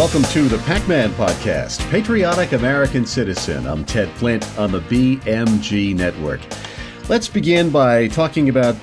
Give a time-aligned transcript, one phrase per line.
[0.00, 3.66] Welcome to the Pac Man Podcast, Patriotic American Citizen.
[3.66, 6.40] I'm Ted Flint on the BMG Network.
[7.10, 8.76] Let's begin by talking about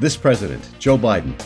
[0.00, 1.40] this president, Joe Biden.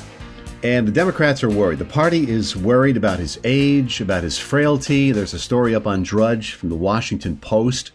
[0.63, 1.81] And the Democrats are worried.
[1.81, 5.13] The party is worried about his age, about his frailty.
[5.13, 7.91] There's a story up on Drudge from the Washington Post,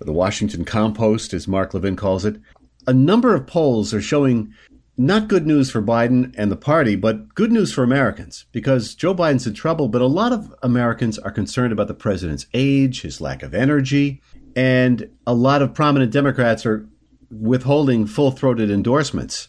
[0.00, 2.40] or the Washington Compost, as Mark Levin calls it.
[2.86, 4.54] A number of polls are showing
[5.00, 9.14] not good news for Biden and the party, but good news for Americans because Joe
[9.14, 13.18] Biden's in trouble, but a lot of Americans are concerned about the president's age, his
[13.18, 14.20] lack of energy,
[14.54, 16.86] and a lot of prominent Democrats are
[17.30, 19.48] withholding full throated endorsements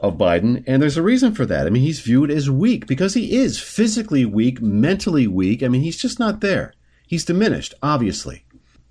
[0.00, 0.62] of Biden.
[0.66, 1.66] And there's a reason for that.
[1.66, 5.62] I mean, he's viewed as weak because he is physically weak, mentally weak.
[5.62, 6.74] I mean, he's just not there.
[7.06, 8.44] He's diminished, obviously.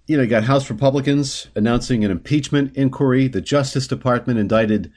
[0.08, 3.28] You know, you got House Republicans announcing an impeachment inquiry.
[3.28, 4.92] The Justice Department indicted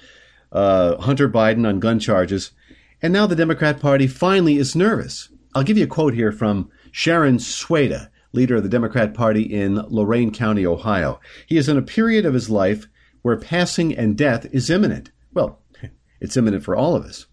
[0.52, 2.52] uh, Hunter Biden on gun charges.
[3.00, 5.28] And now the Democrat Party finally is nervous.
[5.54, 9.76] I'll give you a quote here from Sharon Sweda, leader of the Democrat Party in
[9.88, 11.20] Lorain County, Ohio.
[11.46, 12.86] He is in a period of his life
[13.22, 15.10] where passing and death is imminent.
[15.32, 15.60] Well,
[16.20, 17.26] it's imminent for all of us.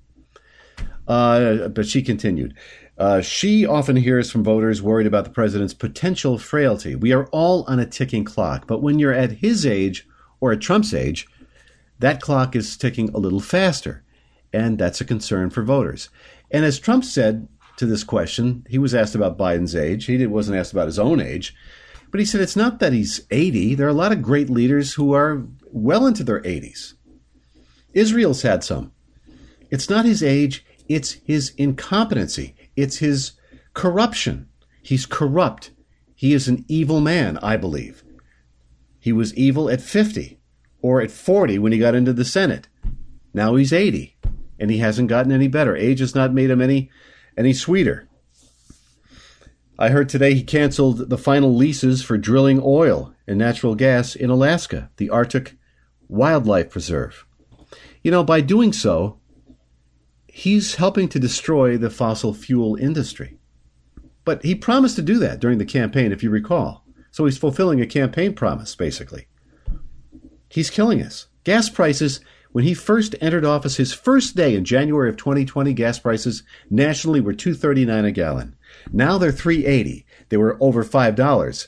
[1.08, 2.56] Uh, but she continued.
[2.98, 6.96] Uh, she often hears from voters worried about the president's potential frailty.
[6.96, 10.08] We are all on a ticking clock, but when you're at his age
[10.42, 11.26] or at Trump's age,
[12.00, 14.04] that clock is ticking a little faster.
[14.52, 16.10] And that's a concern for voters.
[16.50, 17.48] And as Trump said
[17.78, 20.06] to this question, he was asked about Biden's age.
[20.06, 21.54] He wasn't asked about his own age.
[22.10, 23.76] But he said it's not that he's 80.
[23.76, 26.94] There are a lot of great leaders who are well into their 80s.
[27.94, 28.92] Israel's had some.
[29.70, 33.34] It's not his age, it's his incompetency, it's his
[33.74, 34.48] corruption.
[34.82, 35.70] He's corrupt.
[36.16, 38.04] He is an evil man, I believe.
[39.00, 40.40] He was evil at 50
[40.82, 42.68] or at 40 when he got into the Senate.
[43.34, 44.16] Now he's 80
[44.60, 45.76] and he hasn't gotten any better.
[45.76, 46.90] Age has not made him any
[47.38, 48.08] any sweeter.
[49.78, 54.30] I heard today he canceled the final leases for drilling oil and natural gas in
[54.30, 55.56] Alaska, the Arctic
[56.10, 57.26] Wildlife Preserve.
[58.04, 59.20] You know, by doing so,
[60.28, 63.38] he's helping to destroy the fossil fuel industry.
[64.26, 66.84] But he promised to do that during the campaign, if you recall.
[67.12, 69.28] So he's fulfilling a campaign promise, basically.
[70.50, 71.28] He's killing us.
[71.44, 72.20] Gas prices,
[72.52, 77.22] when he first entered office, his first day in January of 2020, gas prices nationally
[77.22, 78.56] were 239 a gallon.
[78.92, 80.06] Now they're 380.
[80.30, 81.68] They were over $5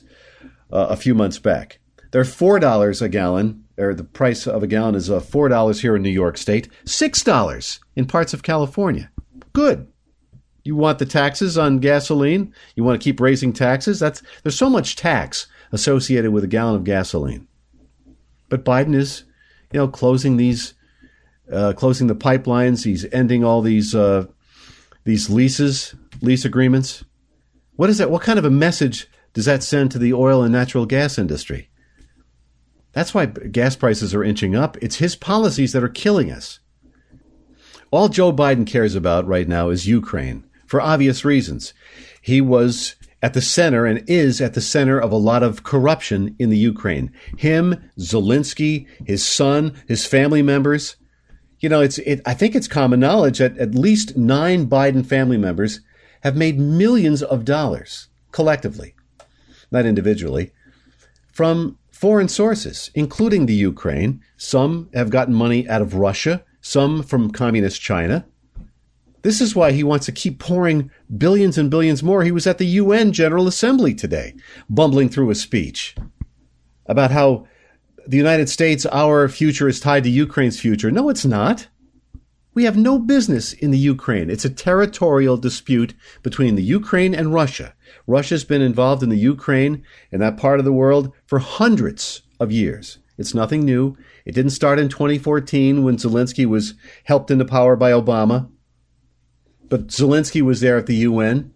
[0.72, 1.78] uh, a few months back.
[2.10, 6.02] They're $4 a gallon, or the price of a gallon is uh, $4 here in
[6.02, 9.10] New York State, $6 in parts of California.
[9.52, 9.88] Good.
[10.64, 12.54] You want the taxes on gasoline?
[12.76, 13.98] You want to keep raising taxes?
[13.98, 17.48] That's there's so much tax associated with a gallon of gasoline.
[18.52, 19.24] But Biden is,
[19.72, 20.74] you know, closing these,
[21.50, 22.84] uh, closing the pipelines.
[22.84, 24.26] He's ending all these uh,
[25.04, 27.02] these leases, lease agreements.
[27.76, 28.10] What is that?
[28.10, 31.70] What kind of a message does that send to the oil and natural gas industry?
[32.92, 34.76] That's why gas prices are inching up.
[34.82, 36.60] It's his policies that are killing us.
[37.90, 41.72] All Joe Biden cares about right now is Ukraine for obvious reasons.
[42.20, 46.34] He was at the center and is at the center of a lot of corruption
[46.38, 47.12] in the Ukraine.
[47.38, 50.96] Him, Zelensky, his son, his family members.
[51.60, 55.38] You know, it's it, I think it's common knowledge that at least nine Biden family
[55.38, 55.80] members
[56.22, 58.94] have made millions of dollars collectively,
[59.70, 60.52] not individually,
[61.32, 64.20] from foreign sources, including the Ukraine.
[64.36, 68.26] Some have gotten money out of Russia, some from communist China.
[69.22, 72.22] This is why he wants to keep pouring billions and billions more.
[72.22, 74.34] He was at the UN General Assembly today,
[74.68, 75.94] bumbling through a speech
[76.86, 77.46] about how
[78.06, 80.90] the United States, our future is tied to Ukraine's future.
[80.90, 81.68] No, it's not.
[82.54, 84.28] We have no business in the Ukraine.
[84.28, 87.74] It's a territorial dispute between the Ukraine and Russia.
[88.06, 92.52] Russia's been involved in the Ukraine and that part of the world for hundreds of
[92.52, 92.98] years.
[93.16, 93.96] It's nothing new.
[94.26, 98.50] It didn't start in 2014 when Zelensky was helped into power by Obama.
[99.72, 101.50] But Zelensky was there at the UN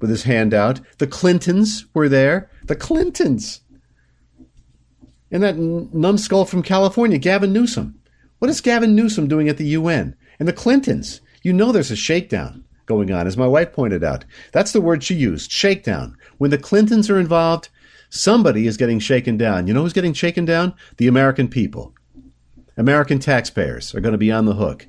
[0.00, 0.80] with his hand out.
[0.98, 2.50] The Clintons were there.
[2.64, 3.60] The Clintons.
[5.30, 7.96] And that numbskull from California, Gavin Newsom.
[8.40, 10.16] What is Gavin Newsom doing at the UN?
[10.40, 11.20] And the Clintons.
[11.44, 14.24] You know there's a shakedown going on, as my wife pointed out.
[14.50, 16.16] That's the word she used shakedown.
[16.38, 17.68] When the Clintons are involved,
[18.08, 19.68] somebody is getting shaken down.
[19.68, 20.74] You know who's getting shaken down?
[20.96, 21.94] The American people.
[22.76, 24.88] American taxpayers are going to be on the hook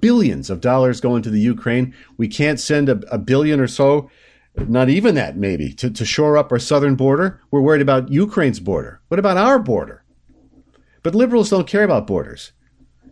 [0.00, 1.94] billions of dollars going to the Ukraine.
[2.16, 4.10] We can't send a, a billion or so,
[4.56, 7.40] not even that maybe, to, to shore up our southern border.
[7.50, 9.00] We're worried about Ukraine's border.
[9.08, 10.04] What about our border?
[11.02, 12.52] But liberals don't care about borders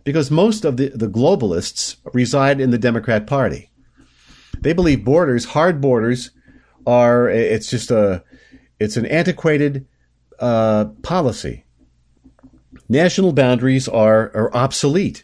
[0.03, 3.71] because most of the, the globalists reside in the Democrat Party.
[4.61, 6.31] They believe borders, hard borders,
[6.85, 8.23] are it's just a
[8.79, 9.85] it's an antiquated
[10.39, 11.65] uh, policy.
[12.87, 15.23] National boundaries are are obsolete.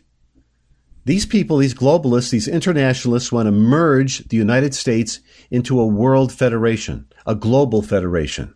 [1.06, 5.20] These people, these globalists, these internationalists want to merge the United States
[5.52, 8.56] into a world federation, a global federation.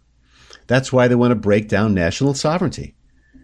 [0.66, 2.96] That's why they want to break down national sovereignty.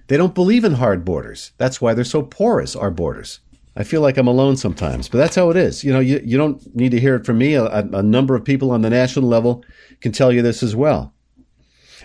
[0.07, 1.51] They don't believe in hard borders.
[1.57, 3.39] That's why they're so porous, our borders.
[3.75, 5.83] I feel like I'm alone sometimes, but that's how it is.
[5.83, 7.55] You know, you, you don't need to hear it from me.
[7.55, 9.63] A, a number of people on the national level
[10.01, 11.13] can tell you this as well.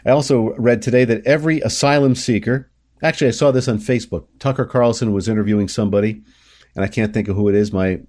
[0.05, 2.71] I also read today that every asylum seeker,
[3.03, 4.27] actually, I saw this on Facebook.
[4.39, 6.23] Tucker Carlson was interviewing somebody
[6.75, 7.73] and I can't think of who it is.
[7.73, 8.01] My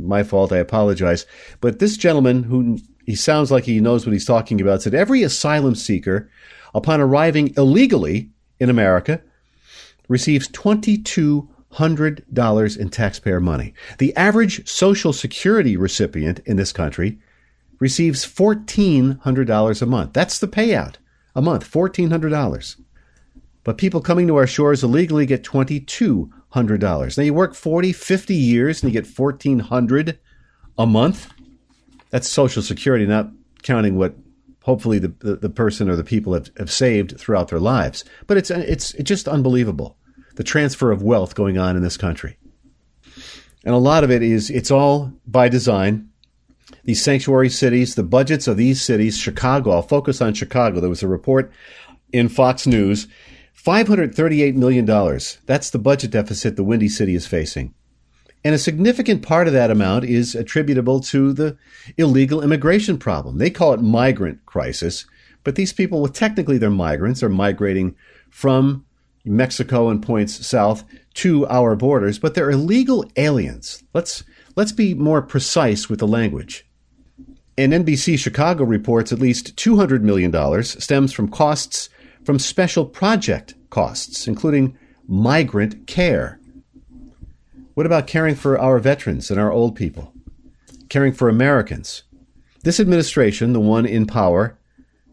[0.00, 0.52] my fault.
[0.52, 1.26] I apologize.
[1.60, 5.22] But this gentleman, who he sounds like he knows what he's talking about, said every
[5.22, 6.30] asylum seeker,
[6.74, 9.20] upon arriving illegally in America,
[10.08, 13.72] receives twenty two hundred dollars in taxpayer money.
[13.98, 17.18] The average Social Security recipient in this country
[17.78, 20.12] receives fourteen hundred dollars a month.
[20.12, 20.96] That's the payout
[21.34, 22.76] a month, fourteen hundred dollars.
[23.62, 27.16] But people coming to our shores illegally get twenty two hundred dollars.
[27.16, 30.18] Now you work 40, 50 years and you get fourteen hundred
[30.78, 31.30] a month.
[32.10, 33.30] That's Social Security, not
[33.62, 34.14] counting what
[34.62, 38.04] hopefully the, the, the, person or the people have, have saved throughout their lives.
[38.26, 39.96] But it's it's it's just unbelievable
[40.36, 42.38] the transfer of wealth going on in this country.
[43.64, 46.08] And a lot of it is it's all by design.
[46.84, 50.80] These sanctuary cities, the budgets of these cities, Chicago, I'll focus on Chicago.
[50.80, 51.52] There was a report
[52.12, 53.06] in Fox News
[53.64, 54.86] $538 million.
[55.46, 57.74] That's the budget deficit the Windy City is facing.
[58.42, 61.58] And a significant part of that amount is attributable to the
[61.98, 63.36] illegal immigration problem.
[63.36, 65.04] They call it migrant crisis,
[65.44, 67.96] but these people, well, technically they're migrants, are migrating
[68.30, 68.86] from
[69.26, 70.84] Mexico and points south
[71.14, 73.82] to our borders, but they're illegal aliens.
[73.92, 74.24] Let's
[74.56, 76.66] let's be more precise with the language.
[77.58, 81.90] And NBC Chicago reports at least $200 million stems from costs
[82.24, 84.76] from special project costs, including
[85.06, 86.40] migrant care.
[87.74, 90.12] What about caring for our veterans and our old people?
[90.88, 92.02] Caring for Americans?
[92.62, 94.58] This administration, the one in power,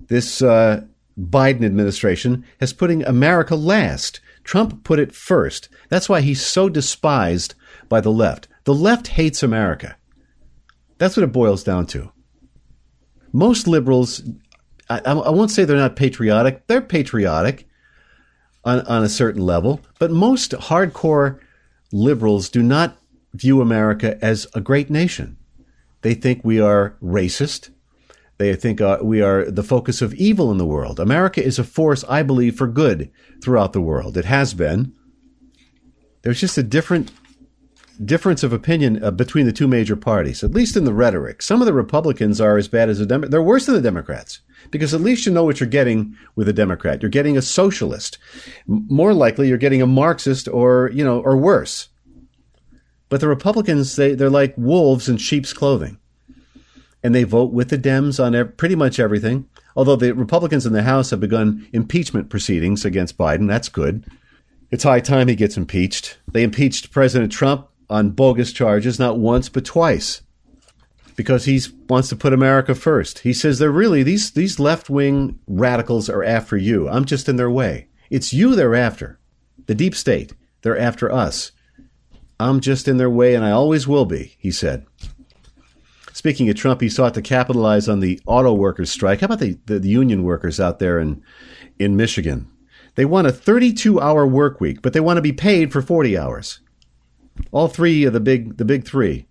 [0.07, 0.81] this uh,
[1.17, 4.19] Biden administration, has putting America last.
[4.43, 5.69] Trump put it first.
[5.89, 7.55] That's why he's so despised
[7.89, 8.47] by the left.
[8.65, 9.97] The left hates America.
[10.97, 12.11] That's what it boils down to.
[13.31, 14.23] Most liberals
[14.89, 16.67] I, I won't say they're not patriotic.
[16.67, 17.67] They're patriotic
[18.63, 21.39] on, on a certain level, but most hardcore
[21.91, 22.97] liberals do not
[23.33, 25.37] view America as a great nation.
[26.01, 27.69] They think we are racist.
[28.37, 30.99] They think uh, we are the focus of evil in the world.
[30.99, 33.11] America is a force, I believe, for good
[33.43, 34.15] throughout the world.
[34.15, 34.93] It has been.
[36.21, 37.11] There's just a different
[38.05, 41.41] difference of opinion uh, between the two major parties, at least in the rhetoric.
[41.41, 44.41] Some of the Republicans are as bad as the Dem- they're worse than the Democrats
[44.71, 47.01] because at least you know what you're getting with a Democrat.
[47.01, 48.17] You're getting a socialist.
[48.67, 51.89] More likely, you're getting a Marxist or, you know, or worse.
[53.09, 55.97] But the Republicans, they, they're like wolves in sheep's clothing.
[57.03, 59.47] And they vote with the Dems on ev- pretty much everything.
[59.75, 63.47] Although the Republicans in the House have begun impeachment proceedings against Biden.
[63.47, 64.03] That's good.
[64.71, 66.17] It's high time he gets impeached.
[66.29, 70.21] They impeached President Trump on bogus charges, not once, but twice
[71.17, 73.19] because he wants to put America first.
[73.19, 76.87] He says they're really these these left wing radicals are after you.
[76.87, 77.89] I'm just in their way.
[78.09, 79.19] It's you they're after.
[79.65, 80.33] The deep state.
[80.61, 81.51] They're after us.
[82.39, 84.35] I'm just in their way, and I always will be.
[84.37, 84.85] He said.
[86.13, 89.21] Speaking of Trump, he sought to capitalize on the auto workers strike.
[89.21, 91.21] How about the, the, the union workers out there in
[91.79, 92.47] in Michigan?
[92.95, 96.17] They want a 32 hour work week, but they want to be paid for 40
[96.17, 96.59] hours.
[97.51, 99.27] All three of the big the big three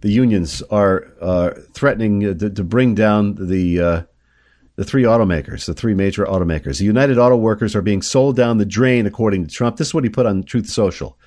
[0.00, 4.02] the unions are uh, threatening to, to, bring down the uh,
[4.76, 6.78] the three automakers, the three major automakers.
[6.78, 9.76] The United Auto Workers are being sold down the drain, according to Trump.
[9.76, 11.18] This is what he put on Truth Social.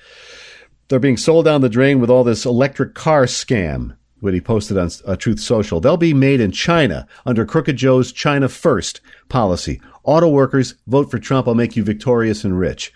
[0.88, 3.96] They're being sold down the drain with all this electric car scam.
[4.20, 5.80] What he posted on uh, Truth Social.
[5.80, 9.80] They'll be made in China under Crooked Joe's China First policy.
[10.04, 11.46] Auto workers vote for Trump.
[11.46, 12.92] I'll make you victorious and rich.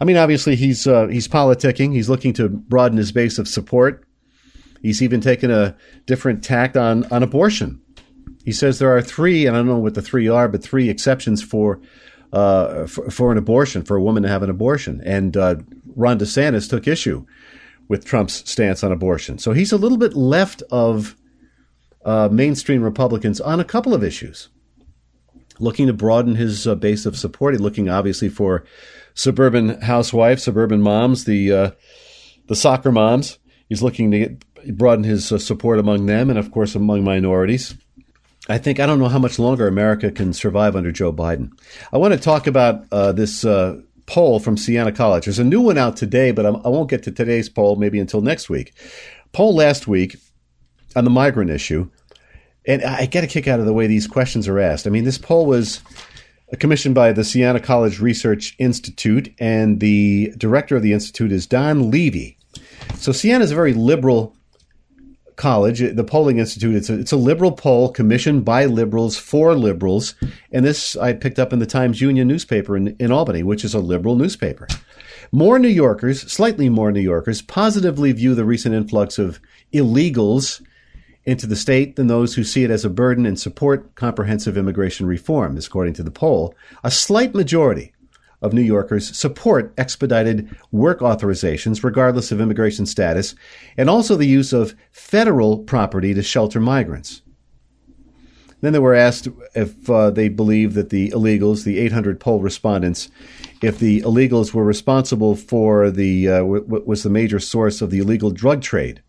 [0.00, 1.92] I mean, obviously he's uh, he's politicking.
[1.92, 4.04] He's looking to broaden his base of support.
[4.82, 7.80] He's even taken a different tact on, on abortion.
[8.44, 10.90] He says there are three, and I don't know what the three are, but three
[10.90, 11.80] exceptions for
[12.32, 15.02] uh, for, for, an abortion, for a woman to have an abortion.
[15.04, 15.56] And uh,
[15.94, 17.26] Ron DeSantis took issue
[17.88, 19.38] with Trump's stance on abortion.
[19.38, 21.14] So he's a little bit left of
[22.04, 24.48] uh, mainstream Republicans on a couple of issues,
[25.58, 27.54] looking to broaden his uh, base of support.
[27.54, 28.64] He's looking obviously for
[29.14, 31.70] suburban housewives, suburban moms, the uh,
[32.48, 33.38] the soccer moms.
[33.68, 37.74] He's looking to get broaden his uh, support among them and, of course, among minorities.
[38.48, 41.50] I think I don't know how much longer America can survive under Joe Biden.
[41.92, 45.24] I want to talk about uh, this uh, poll from Siena College.
[45.24, 47.76] There's a new one out today, but I'm, I will not get to today's poll
[47.76, 48.74] maybe until next week.
[49.32, 50.16] Poll last week
[50.96, 51.88] on the migrant issue,
[52.66, 54.86] and I get a kick out of the way these questions are asked.
[54.86, 55.80] I mean, this poll was
[56.52, 61.46] uh, commissioned by the Siena College Research Institute, and the director of the institute is
[61.46, 62.38] Don Levy.
[62.96, 64.36] So Siena is a very liberal
[65.36, 66.76] college, uh, the polling institute.
[66.76, 70.14] It's a, it's a liberal poll commissioned by liberals for liberals,
[70.52, 73.74] and this I picked up in the Times Union newspaper in, in Albany, which is
[73.74, 74.68] a liberal newspaper.
[75.32, 79.40] More New Yorkers, slightly more New Yorkers, positively view the recent influx of
[79.72, 80.62] illegals
[81.24, 85.06] into the state than those who see it as a burden and support comprehensive immigration
[85.06, 86.54] reform, according to the poll.
[86.82, 87.92] A slight majority
[88.40, 93.36] of New Yorkers support expedited work authorizations, regardless of immigration status,
[93.76, 97.22] and also the use of federal property to shelter migrants.
[98.60, 103.10] Then they were asked if uh, they believe that the illegals, the 800 poll respondents,
[103.60, 107.98] if the illegals were responsible for the uh, w- was the major source of the
[107.98, 109.02] illegal drug trade,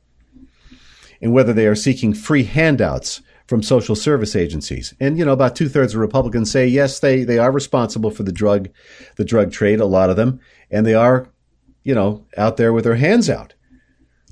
[1.23, 4.93] and whether they are seeking free handouts from social service agencies.
[4.99, 8.23] And you know, about two thirds of Republicans say yes, they they are responsible for
[8.23, 8.69] the drug,
[9.15, 9.79] the drug trade.
[9.79, 10.39] A lot of them,
[10.69, 11.29] and they are,
[11.83, 13.53] you know, out there with their hands out,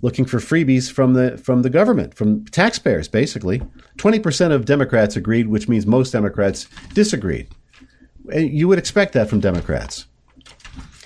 [0.02, 3.62] looking for freebies from the from the government, from taxpayers, basically.
[3.98, 7.48] Twenty percent of Democrats agreed, which means most Democrats disagreed.
[8.32, 10.06] And you would expect that from Democrats.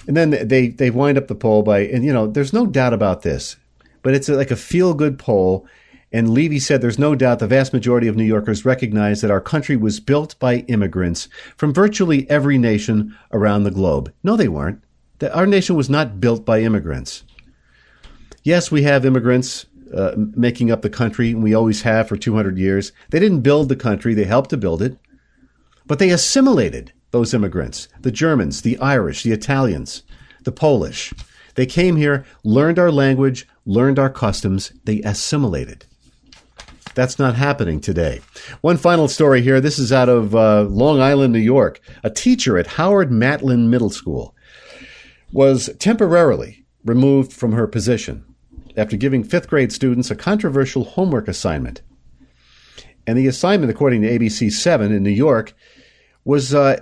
[0.07, 2.93] And then they they wind up the poll by, and you know, there's no doubt
[2.93, 3.55] about this,
[4.05, 5.67] but it's like a feel good poll
[6.11, 9.41] and Levy said there's no doubt the vast majority of New Yorkers recognize that our
[9.41, 14.13] country was built by immigrants from virtually every nation around the globe.
[14.23, 14.81] No, they weren't.
[15.19, 17.23] That our nation was not built by immigrants.
[18.43, 22.57] Yes, we have immigrants uh, making up the country, and we always have for 200
[22.57, 22.91] years.
[23.09, 24.97] They didn't build the country, they helped to build it.
[25.85, 30.03] But they assimilated those immigrants the Germans, the Irish, the Italians,
[30.43, 31.13] the Polish.
[31.55, 35.85] They came here, learned our language, learned our customs, they assimilated.
[36.93, 38.21] That's not happening today.
[38.61, 39.59] One final story here.
[39.59, 41.81] This is out of uh, Long Island, New York.
[42.03, 44.33] A teacher at Howard Matlin Middle School
[45.33, 48.23] was temporarily removed from her position
[48.77, 51.81] after giving fifth grade students a controversial homework assignment.
[53.05, 55.53] And the assignment, according to ABC 7 in New York,
[56.23, 56.79] was uh,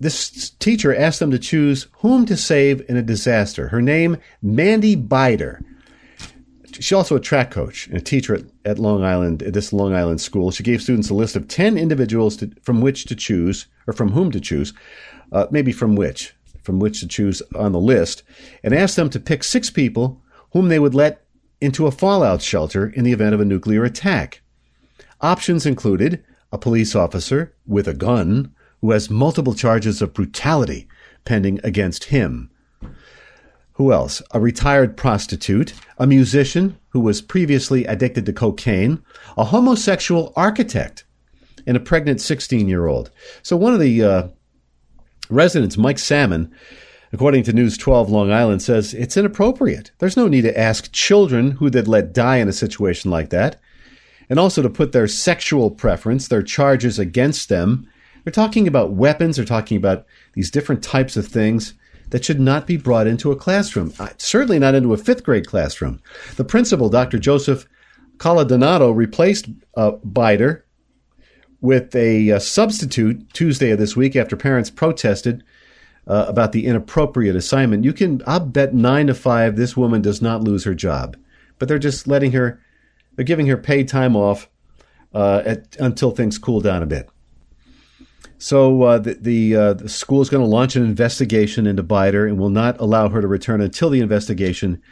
[0.00, 3.68] this teacher asked them to choose whom to save in a disaster.
[3.68, 5.60] Her name, Mandy Bider
[6.74, 9.94] she's also a track coach and a teacher at, at Long Island, at this Long
[9.94, 10.50] Island school.
[10.50, 14.12] She gave students a list of 10 individuals to, from which to choose, or from
[14.12, 14.72] whom to choose,
[15.32, 18.22] uh, maybe from which, from which to choose on the list,
[18.62, 20.20] and asked them to pick six people
[20.52, 21.24] whom they would let
[21.60, 24.42] into a fallout shelter in the event of a nuclear attack.
[25.20, 30.86] Options included a police officer with a gun who has multiple charges of brutality
[31.24, 32.50] pending against him
[33.74, 34.22] who else?
[34.30, 39.02] A retired prostitute, a musician who was previously addicted to cocaine,
[39.36, 41.04] a homosexual architect,
[41.66, 43.10] and a pregnant 16 year old.
[43.42, 44.28] So one of the uh,
[45.28, 46.54] residents, Mike Salmon,
[47.12, 49.90] according to News 12 Long Island, says it's inappropriate.
[49.98, 53.60] There's no need to ask children who they'd let die in a situation like that,
[54.30, 57.88] and also to put their sexual preference, their charges against them.
[58.22, 61.74] They're talking about weapons, they're talking about these different types of things
[62.14, 65.48] that should not be brought into a classroom, uh, certainly not into a fifth grade
[65.48, 66.00] classroom.
[66.36, 67.18] The principal, Dr.
[67.18, 67.66] Joseph
[68.18, 70.62] Coladonato, replaced uh, Bider
[71.60, 75.42] with a, a, uh, substitute Tuesday of this week after parents protested
[76.06, 77.82] uh, about the inappropriate assignment.
[77.82, 81.16] You can, I'll bet nine to five, this woman does not lose her job,
[81.58, 82.60] but they're just letting her,
[83.16, 84.48] they're giving her paid time off
[85.14, 87.10] uh, at, until things cool down a bit.
[88.44, 92.28] So uh, the the, uh, the, school is going to launch an investigation into Bider
[92.28, 94.82] and will not allow her to return until the investigation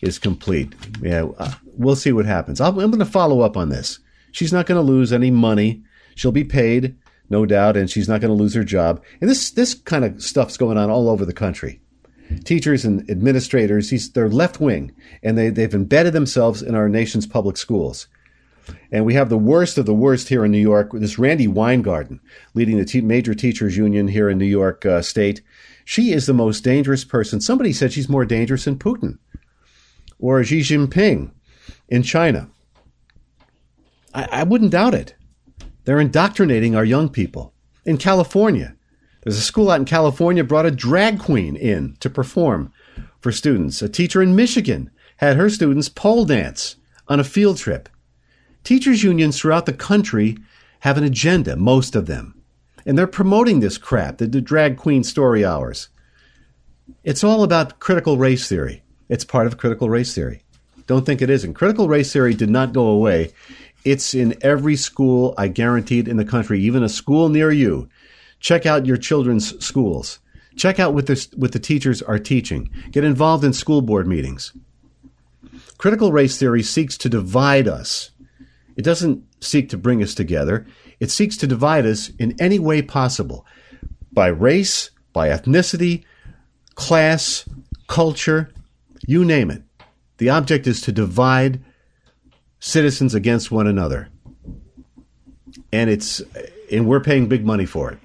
[0.00, 0.74] is complete.
[1.02, 2.58] Yeah, uh, we'll see what happens.
[2.58, 3.98] i am going to follow up on this.
[4.30, 5.82] She's not going to lose any money.
[6.14, 6.96] She'll be paid,
[7.28, 9.04] no doubt, and she's not going to lose her job.
[9.20, 11.82] And this this kind of stuff's going on all over the country.
[12.44, 14.90] Teachers and administrators, they're left wing,
[15.22, 18.06] and they, they've embedded themselves in our nation's public schools.
[18.90, 20.90] And we have the worst of the worst here in New York.
[20.92, 22.20] This Randi Weingarten,
[22.54, 25.42] leading the major teachers union here in New York uh, State.
[25.84, 27.40] She is the most dangerous person.
[27.40, 29.18] Somebody said she's more dangerous than Putin
[30.18, 31.32] or Xi Jinping
[31.88, 32.48] in China.
[34.14, 35.14] I, I wouldn't doubt it.
[35.84, 37.52] They're indoctrinating our young people.
[37.84, 38.76] In California,
[39.22, 42.72] there's a school out in California brought a drag queen in to perform
[43.20, 43.82] for students.
[43.82, 46.76] A teacher in Michigan had her students pole dance
[47.08, 47.88] on a field trip.
[48.64, 50.38] Teachers' unions throughout the country
[50.80, 52.40] have an agenda, most of them.
[52.84, 55.88] And they're promoting this crap, the, the drag queen story hours.
[57.04, 58.82] It's all about critical race theory.
[59.08, 60.42] It's part of critical race theory.
[60.86, 61.54] Don't think it isn't.
[61.54, 63.32] Critical race theory did not go away.
[63.84, 67.88] It's in every school, I guarantee it, in the country, even a school near you.
[68.40, 70.18] Check out your children's schools.
[70.56, 72.70] Check out what what the teachers are teaching.
[72.90, 74.52] Get involved in school board meetings.
[75.78, 78.11] Critical race theory seeks to divide us.
[78.76, 80.66] It doesn't seek to bring us together.
[81.00, 83.46] It seeks to divide us in any way possible
[84.12, 86.04] by race, by ethnicity,
[86.74, 87.48] class,
[87.86, 88.50] culture,
[89.06, 89.62] you name it.
[90.18, 91.62] The object is to divide
[92.60, 94.08] citizens against one another.
[95.72, 96.22] And it's
[96.70, 97.98] and we're paying big money for it.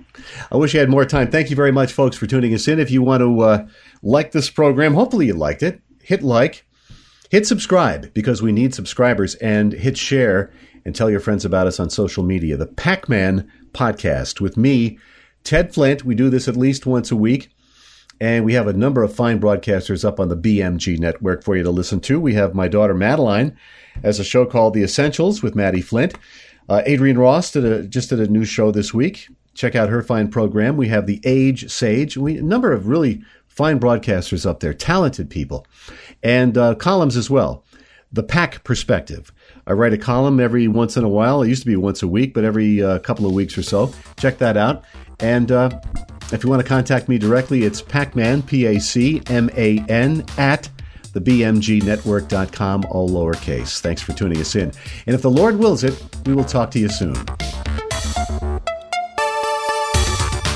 [0.51, 1.31] I wish I had more time.
[1.31, 2.79] Thank you very much, folks, for tuning us in.
[2.79, 3.67] If you want to uh,
[4.01, 5.81] like this program, hopefully you liked it.
[6.01, 6.65] Hit like,
[7.29, 10.51] hit subscribe because we need subscribers, and hit share
[10.86, 12.57] and tell your friends about us on social media.
[12.57, 14.98] The Pac Man Podcast with me,
[15.43, 16.05] Ted Flint.
[16.05, 17.50] We do this at least once a week.
[18.19, 21.63] And we have a number of fine broadcasters up on the BMG network for you
[21.63, 22.19] to listen to.
[22.19, 23.55] We have my daughter Madeline
[24.01, 26.15] as a show called The Essentials with Maddie Flint.
[26.67, 29.27] Uh, Adrienne Ross did a, just did a new show this week.
[29.53, 30.77] Check out her fine program.
[30.77, 32.17] We have the Age Sage.
[32.17, 33.22] We a number of really
[33.57, 35.65] fine broadcasters up there, talented people,
[36.23, 37.65] and uh, columns as well.
[38.13, 39.33] The Pac Perspective.
[39.65, 41.41] I write a column every once in a while.
[41.41, 43.91] It used to be once a week, but every uh, couple of weeks or so.
[44.17, 44.85] Check that out.
[45.19, 45.81] And uh,
[46.31, 50.23] if you want to contact me directly, it's Pacman, P A C M A N,
[50.37, 50.69] at
[51.13, 53.79] thebmgnetwork.com, all lowercase.
[53.79, 54.71] Thanks for tuning us in.
[55.07, 57.17] And if the Lord wills it, we will talk to you soon.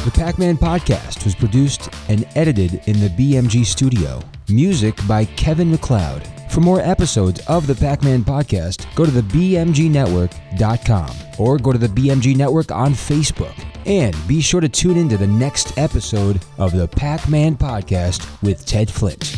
[0.04, 1.81] The Pac Man podcast was produced
[2.12, 4.22] and edited in the BMG studio.
[4.50, 6.28] Music by Kevin MacLeod.
[6.50, 11.78] For more episodes of the Pac Man podcast, go to the BMGnetwork.com or go to
[11.78, 13.56] the BMG Network on Facebook.
[13.86, 18.28] And be sure to tune in to the next episode of the Pac Man podcast
[18.44, 19.38] with Ted Flint.